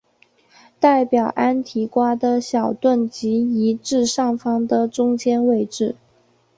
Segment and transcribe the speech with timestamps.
[0.79, 5.95] 代表安提瓜的小盾即移至上方的中间位置。